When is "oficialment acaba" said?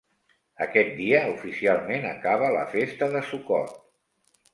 1.33-2.49